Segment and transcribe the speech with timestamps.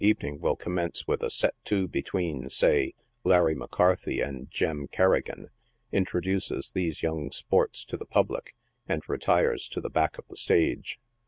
[0.03, 2.91] evening will commence with a set to between, say,
[3.23, 5.51] Larry McCarthy and Jem Kerrigan,
[5.91, 8.55] introduces these young sports to the public,
[8.87, 10.99] and retires to the back of the stage.